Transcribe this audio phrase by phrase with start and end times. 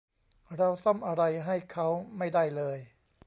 [0.55, 2.77] เราซ่อมอะไรให้เค้าไม่ได้เลย